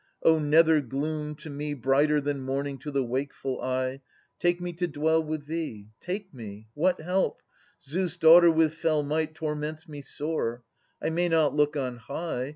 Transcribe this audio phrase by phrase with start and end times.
[0.23, 4.01] O nether gloom, to me Brighter than morntng to the wakeful eye!
[4.39, 5.89] Take me to dwell with thee.
[5.99, 6.67] Take me!
[6.73, 7.43] What help?
[7.83, 10.63] Zeus' daughter with fell might Torments me sore.
[11.03, 12.49] I may not look on high.